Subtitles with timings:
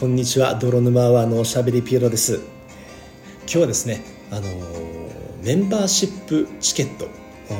[0.00, 2.36] こんにちは泥沼アワーのおしゃべりピエロです。
[3.40, 4.48] 今日はですねあの
[5.42, 7.06] メンバーシップチケット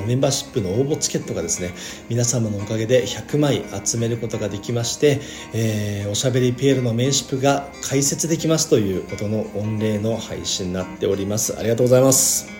[0.06, 1.74] メンバーシップの応募チケットがですね
[2.08, 5.20] 皆様のおかげで100枚集めることができまして、
[5.52, 11.58] えー、おしゃべりピエロのメンシップが開設できますということの御礼の配信になっております。
[11.58, 12.59] ありがとうございます。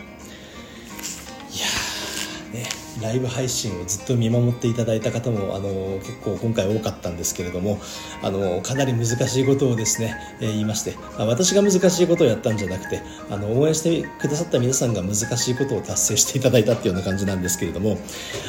[3.03, 7.79] ライブ配信をずっと見守っていただいた方もあの結構今回多かったんですけれども
[8.23, 17.99] あのかなり難しいことをですね、えー、言いまして、まあ、私が難しいことをやったんじゃなくてあの応援してくださった皆さんが難しいことを達成していただいたっていうような感じなんですけれども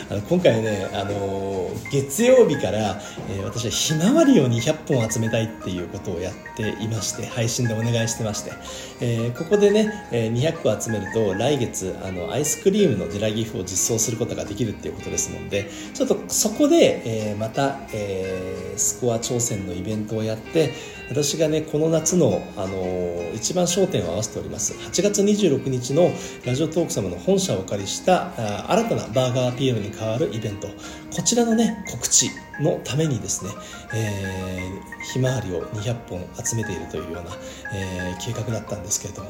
[0.09, 8.52] あの今回ねあの月曜日から、えー、私はひまわりを200本集めたいっていうことをやっていまして配信でお願いしてまして、
[9.00, 20.73] えー、ここでね、え200個集めると来月あのアイスクリームのデラギフを実装することがができるっていうことですのでちょっとそこで、えー、また、えー、スコア挑戦のイベントをやって
[21.09, 24.73] 私がねこの夏の、あのー、一番焦点を合わせております。
[24.73, 26.09] 8月26日の
[26.45, 30.69] ラジオトーク様の本社をお借りしたあ新たなバーガーピエロに代わるイベント。
[31.14, 32.31] こちらのね告知
[32.62, 33.52] のためにですね、
[33.94, 37.31] えー、ひまわりを200本集めているというような、
[37.73, 39.30] えー、計画だったんですけれども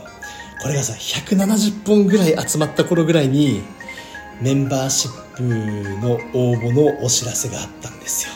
[0.62, 3.64] これがさ170本ぐらい集まった頃ぐらいに
[4.42, 8.34] メンバーシップの応募のお知らせがあったんですよ。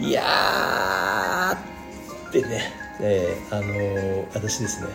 [0.00, 1.56] いやー
[2.28, 4.88] ってね、えー、あのー、私ですね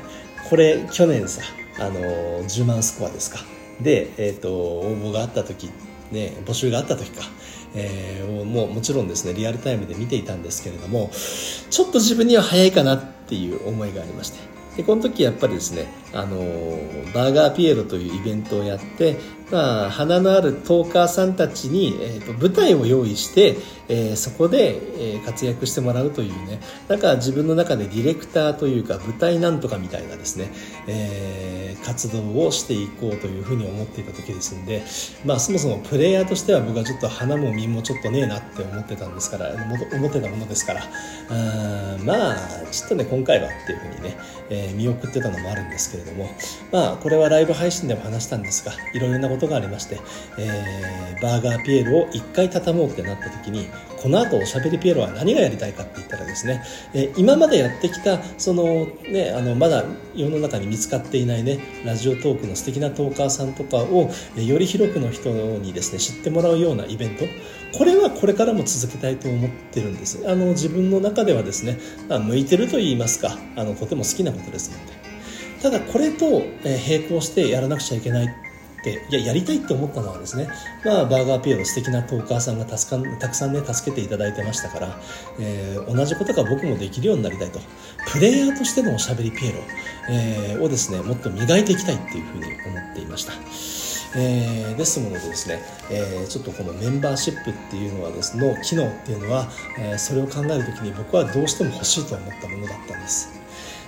[0.49, 1.41] これ去年さ、
[1.79, 3.39] あのー、10万スコアですか。
[3.79, 5.71] で、えーと、応募があった時
[6.11, 7.23] ね募集があった時か
[7.75, 11.11] えー、もうもちろんですねリアルタイムで見ていたんですけれども
[11.69, 14.58] ちょっと自分には早いかなっていう思いがありまして。
[14.79, 16.37] でこの時やっぱりですねあの
[17.13, 19.17] バーガーピエロというイベントをやって、
[19.51, 26.59] まあ、花のあるトーカーさんたちに、えーと、舞台を用意して、えー、そこで、えー、活躍してもらうというね。
[26.87, 30.51] なんか自分の中でディレクターというか舞台なんとかみたいなですね、
[30.87, 34.83] えー、活動をしていこうというふうに思っていた時ですんで、
[35.25, 39.51] まあ、そもそもプレイヤーとしては僕はちょっと花も実もちょっとねえなって思ってたんですから
[39.93, 42.35] 思ってたものですからあまあ
[42.71, 44.17] ちょっとね今回はっていうふうにね、
[44.49, 46.29] え見送ってたのもあるんですけれども
[46.71, 49.99] まあこれはライブ配信でも話したんですがいろいろなことことがありまして、
[50.37, 53.67] えー、バーガーピエロを1回畳もうってなった時に
[54.01, 56.63] この後おしゃべりピエロは何がやりたいかって言ったらですね、
[56.93, 59.85] えー、今までやってきたそのねあのまだ
[60.15, 67.25] 世の中に見つかっていないねラジオトークの素敵なトーカーさんとかを、え、より広くの人にですね知ってもらうようなイベント
[67.77, 70.27] これはこれからも続けたいと思ってるんです。
[70.27, 71.77] あの自分の中ではですね、
[72.07, 74.99] まあ、向いてると言いますかあのとても好きなことですので
[75.61, 78.48] ただこれと並行してやらなくちゃいけない
[78.79, 80.49] っていややりたいって思ったのはですね、
[80.85, 84.99] まあ、バーガーピエロ素敵なトーカーさんが助かたくさんね助けていただいてましたから、
[85.39, 87.59] えー、同じことが僕もできるようになりたいと
[88.11, 89.59] プレイヤーとしてのおしゃべりピエロ、
[90.09, 93.33] えー、をですねもっと磨いていきたいっていうふうに思っていました。
[94.15, 95.61] えー、ですのでですね、
[95.91, 99.47] えー、ちょっとこのメンバーシップっていうのはですの機能っていうのは、
[99.77, 103.39] えー、それを考える時に僕はどうしても欲しいと思ったものだったんです。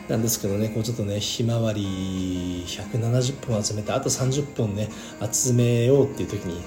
[0.08, 4.90] なんですけどねこうちょっとねひまわり170本集めてあと30本ね
[5.32, 6.62] 集めようっていう時に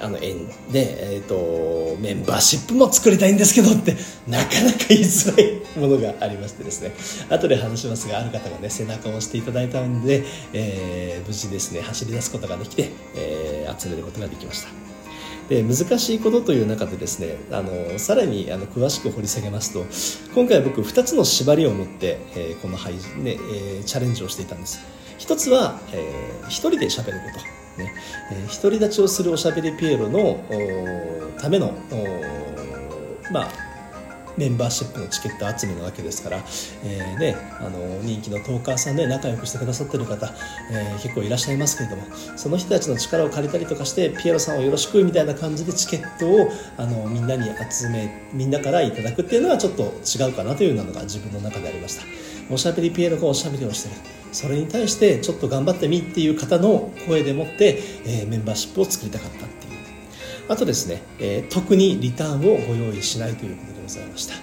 [0.00, 3.96] あの縁で、えーと、メンバーシップも作りたいんですけどって
[4.26, 6.92] なかなか言いづらいものがありましてですね
[7.28, 10.24] 後で話しますがある方がね背中を押していただいたんで、
[10.54, 14.89] えー、無事ですね走り出すことができて、えー、集めることができました。
[15.50, 19.84] で難しいことという中でですねあのさらにあの詳しく掘り下げますと
[20.32, 24.80] 今回僕2つの縛りを持って、え、この配信ね、え、チャレンジをしていたんです。
[25.18, 27.40] 一つは、えー、一人で喋るこ
[27.76, 27.82] と。
[27.82, 27.92] ね、
[28.30, 30.44] えー、独り立ちをするおしゃべりピエロの
[31.40, 31.74] ための
[33.32, 33.69] まあ
[34.40, 36.38] メンバーシップのチケット集めなわけですから、
[36.82, 40.32] えーね、あの人気のトーカーさんで仲良くしてくださってる方、
[40.72, 42.02] えー、結構いらっしゃいますけれども
[42.36, 52.04] その人たちの力を借りたりとかしてピエロさんをよろしくみたいな感じでチケットをあのみんなに集めみんなからいただくっていうのはちょっと違うかなというのが自分の中でありました。
[52.50, 53.94] おしゃべりピエロがおしゃべりをしてる。
[54.32, 59.72] それに対してちょっと頑張ってみっていう方の声でもって、えー、メンバーシップを作りたかったっていう。
[60.48, 64.34] あとですね、えー、特にリターンをご用意しないということでざいました。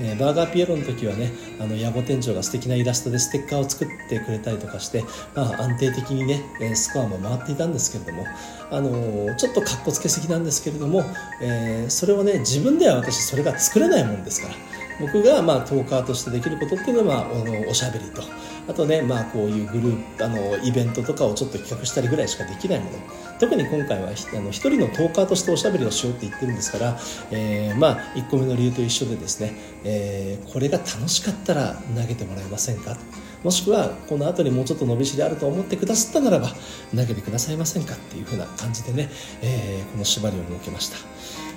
[0.00, 5.04] えー、バーガーピエロの時はねあの野暮店長が素敵なイラストでステッカーを作ってくれたりとかして、
[5.34, 6.42] まあ、安定的にね
[6.74, 8.26] スコアも回っていたんですけれども、
[8.70, 11.04] あのー、ちょっとかっこつけすぎなんですけれども、
[11.42, 14.54] えー、それをね自分では私それが作れないもんですから
[15.00, 18.22] 僕がまあトーカーとしてできることっていうのは、まあ、おしゃべりと
[18.68, 22.98] あとね、まあ、こういうグループあのイベントとかをちょっと企画したりぐらいしかできないもの。
[23.40, 26.98] 特に今回はあの一人のトーカーとしておしゃべりをしようって言ってるんですから、
[27.32, 32.96] えー、まあ1個目の理由と一緒でですね、えー、これが楽しかったら投げてもらえませんか？
[33.42, 36.50] もしくはこの後にもうちょっと伸びしろあると思ってくださったならば
[36.94, 37.94] 投げてくださいませんか？
[37.94, 39.10] っていう風な感じでね、
[39.42, 40.98] えー、この縛りを設けました、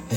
[0.10, 0.16] え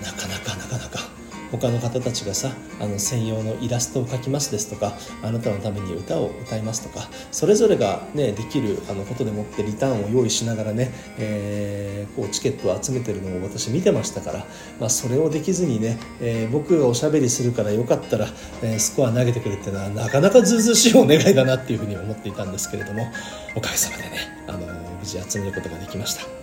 [0.00, 1.09] ー、なかなかなかなか
[1.50, 14.46] 他の方たちがさあの専用のイラストを描きますですとかあなたのために歌を歌いますとかそれぞれが、ね、できるあのことでもってリターンを用意しながらね、えー、こうチケットを集めてるのを私見てましたから、
[14.78, 18.26] まあ、それをできずにね、えー、僕がおしゃべりするからよかったら、
[18.62, 23.10] えー、スコア投げてくれっていうのはなかなかずうずうしいお願いだなっていうふうに思っていたんですけれども
[23.56, 24.66] おかげさまでねあの
[24.98, 26.39] 無事集めることができました。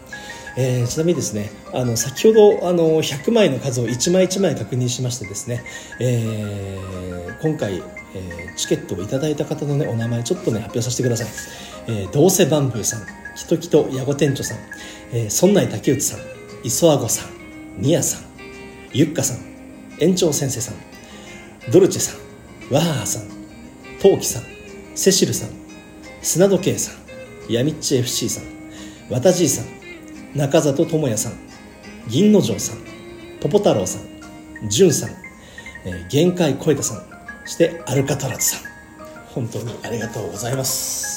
[0.58, 5.64] えー、ちなみにですねあの先ほどあの100枚の数を1枚1枚確認しましてですね、
[6.00, 11.28] えー、今回、えー、チケットをいただいた方の、ね、お名前ちょっとね発表させてください、
[11.88, 13.02] えー、どうせバンブーさん
[13.36, 14.58] きときとやご店長さん、
[15.14, 16.20] えー、村内竹内さん
[16.64, 17.30] 磯あごさん
[17.80, 18.26] ニアさん
[18.92, 19.46] ゆっかさん
[20.00, 20.76] 園長先生さん
[21.72, 23.30] ドルチェさんワハハさん
[24.02, 24.44] トウキさん
[24.96, 25.50] セシルさん
[26.24, 29.77] 砂時計さんヤミッチ FC さんわたじいさん
[30.38, 31.34] 中里智也さん
[32.08, 32.78] 銀之丞さん
[33.42, 35.10] ポポ太郎さん潤さん、
[35.86, 37.02] えー、限界小枝さん
[37.44, 38.68] そしてアルカトラズさん。
[39.38, 41.17] 本当にありがとうございます。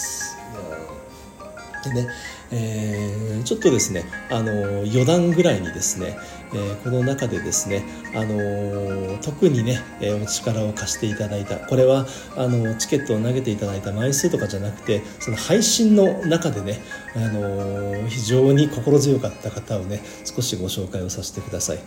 [1.82, 2.08] でね
[2.52, 6.16] えー、ちょっとですねあの余談ぐらいにですね、
[6.52, 7.84] えー、この中でですね、
[8.14, 12.06] あの特にね、えお力を貸していただいたこれは
[12.36, 16.80] あのチケットを投げていただいた枚数とかじゃなくてその配信の中でね、
[17.14, 21.78] あの非常に心強かった方をね少しご紹介をさせてください。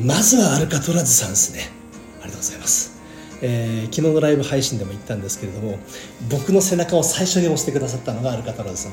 [0.00, 1.70] まずはアルカトラズさんですね。
[2.22, 3.01] ありがとうございます。
[3.42, 5.78] えー、昨日のライブ配信でも言ったんですけれども
[6.30, 8.92] 僕の背中を最初に押してくださったのがアルカトラズさん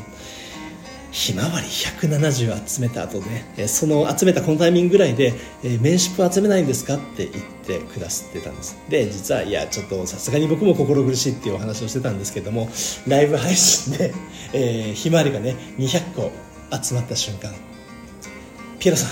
[1.11, 12.69] ひまわり170集めた後ねその集めたこのタイミングぐらいで「えー、名刺集めないんですか?」って言ってくださってたんですで実はいやちょっとさすがに僕も心苦しいっていうお話をしてたんですけども
[13.07, 14.13] ライブ配信で、
[14.53, 16.31] えー、ひまわりがね200個
[16.71, 17.53] 集まった瞬間
[18.77, 19.09] ピエロさん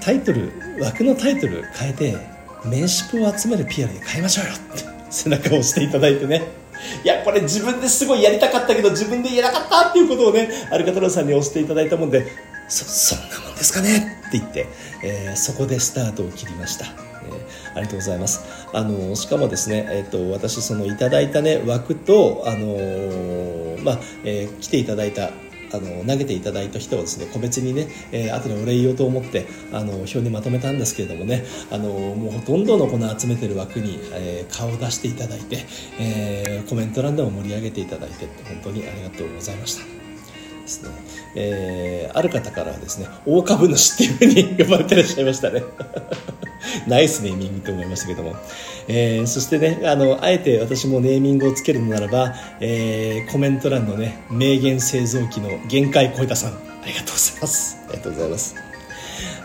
[0.00, 6.68] タイトル枠のタイトル変えて名刺を集めるピエロに変えましょうよって背中を押していただいてね
[7.04, 12.26] いや、これ自分ですごいやりたかったけど、自分で言えなかったっていうことをね、アルカトラさんに押していただいたもんで、
[12.68, 14.66] そ、そんなもんですかねって言って、
[15.02, 16.86] えー、そこでスタートを切りました。
[16.86, 18.44] えー、ありがとうございます。
[18.72, 25.30] あの、しかもですね、えっ、ー、と、私、そのいただいたね、枠と、あのー、まあ、えー、来ていただいた
[25.72, 35.66] あの投げていただいた人をですね個別にね、えー、後でお礼言おうと思ってあの表にまとめたんですけれどもねあのもうほとんどのこの集めてる枠に、えー、顔を出していただいて、
[35.98, 39.97] えー、コメント欄でも盛り上げていただいて本当にありがとうございました。
[40.68, 40.90] ですね。
[41.34, 45.62] えー、ある方からはですね大株主っていうふうに呼ばれてらっしゃいましたね。
[46.86, 48.34] ナイスネーミングと思いましたけども、
[48.88, 56.54] えー、そしてねあのあえて私もネーミングをつけるのならば、えー、コメント欄のね名言製造機の限界小枝さんあ
[56.86, 57.78] りがとうございます。
[57.88, 58.67] ありがとうございます。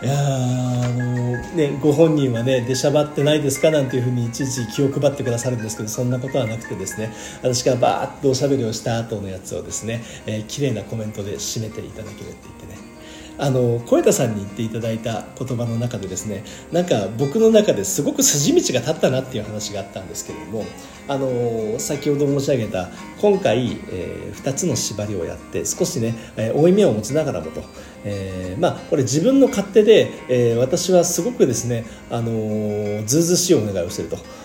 [0.02, 7.12] いやあのねご本人はね出しゃばってないですかなんていうふうにいちいち気を配ってくださるんですけどそんなことはなくてですね
[7.42, 12.93] 私がバーッとおしゃべりをした後のやつをですね、えー、綺麗なコメントで締めていただけるって言ってね
[13.36, 20.64] あの小枝さんに言っていただいた言葉の中でですねなんか僕の中ですごく筋道が立ったなっていう話があったんですけれども
[21.08, 22.88] あの先ほど申し上げた
[23.20, 27.62] 今回、えー、2つの縛りをやって少しね、えー、負い目を持ちながらもと、
[28.04, 34.43] えー、まあこれ自分の勝手で、えー、私はすごくですねあのずうずしいお願いをしてると。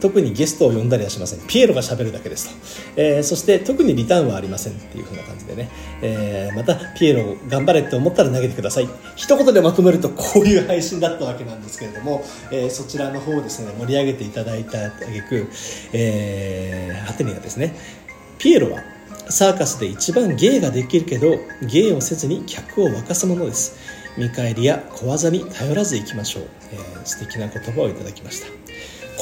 [0.00, 1.40] 特にゲストを呼んだりはしません。
[1.46, 2.50] ピエロがしゃべるだけです
[2.94, 5.70] と、えー、そして特にリターンはありませんっていう風な感じでね、
[6.02, 8.88] えー、またピエロ頑張れって思ったら投げてください。
[9.16, 15.48] 一言でまとめるとこういう配信だったわけなんですけれども、えー、そちらの方をですね盛り上げていただいたあげく、
[15.94, 17.74] えー、ハテニがですね
[18.38, 18.82] ピエロは
[19.30, 23.78] サーカスで一番芸ができるけど芸をせずに客を沸かすものです。
[24.18, 28.48] 見返りや小技に頼らずいきましょう、えー、素敵な言葉をいただきました。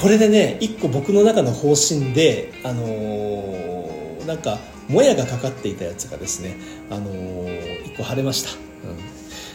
[0.00, 6.57] これでね一個僕の中の方針であのー、なんかもやがかかっていたやつがですね
[6.88, 8.59] あのー、一個晴れました、うん。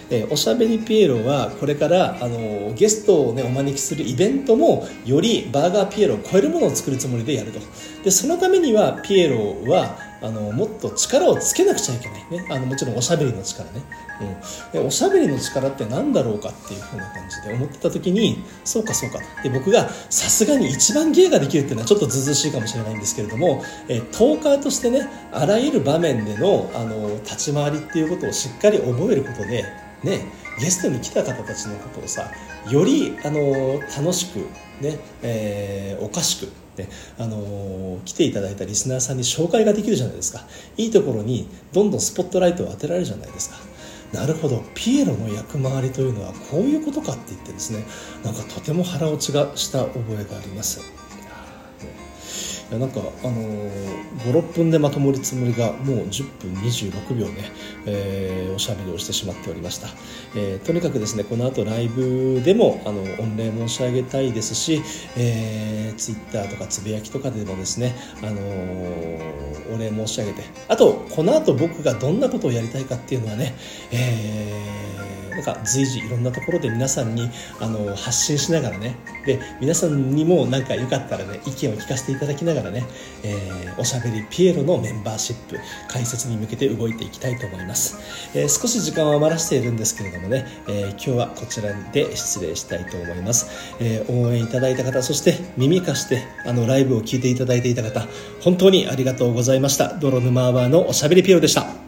[0.10, 7.60] えー、おしゃべりピエロはこれから、あのー、ゲストを、ね、お招きするイベントもよりバーガーピエロを超えるものを作るつもりでやると。
[8.04, 12.48] でそのためにはピエロはあのもっと力をつけなくちゃいけないね。
[12.50, 13.82] あのもちろんおしゃべりの力ね、
[14.22, 19.20] うん、でおしゃべりの力って何だろうかっていうふうな感じで思ってた時にそうかそうか。
[19.44, 29.66] で僕がさすがに一番芸ができるっていうのはちょっとずうずしいかもしれないんですけれども、え、トーカーとしてねあらゆる場面でのあの立ち回りっていうことをしっかり覚えることで
[30.04, 32.32] ねゲストに来た方たちのことをさ
[32.70, 34.40] よりあの楽しく
[34.82, 36.63] ね、えー、おかしく
[37.18, 40.46] あのー、来ていただいたリスナーさんに紹介ができるじゃないですか。
[40.78, 43.56] いいところにどんどんスポットライトを当てられるじゃないですか。
[44.14, 44.64] なるほど。
[44.76, 47.84] ピエロの役回りというのはこういうことかって言ってですね
[48.24, 50.82] なんかとても腹落ちがした覚えがあります。
[52.74, 53.70] やなんかあのー、
[54.24, 57.52] 56分でまともるつもりがもう10分26秒ね、
[57.86, 59.88] えー、おしゃべりをしてしまっておりました、
[60.36, 64.82] えー、とにかくですねこの後ライブでもあの御礼申し上げたいですし、
[65.16, 70.44] えー、ツイッターとかつぶやきとかでもですね、あのー、お礼申し上げて。
[70.68, 73.54] あとこの後僕がどんなことをやりたいかっていうのはね、
[73.92, 78.96] えーなんか随時いろんなところで皆さんにあの発信しながらね。
[79.26, 82.84] で皆さんにもなんかよかったらね意見を聞かせていただきながらね、
[83.24, 87.98] えー、おしゃべりピエロのメンバーシップ解説に向けて動いていきたいと思います、
[88.38, 98.08] えー、少し時間を余らせているんですけれどもね、えー、今日はこちらで失礼したいと思います、え応援いただいた方そして耳貸してあのライブを聞いていただいていた方
[98.42, 99.98] 本当にありがとうございました。
[99.98, 101.83] 泥沼アワーのおしゃべりピエロでした。